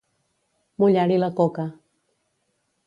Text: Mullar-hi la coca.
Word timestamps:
Mullar-hi 0.83 1.21
la 1.21 1.31
coca. 1.41 1.67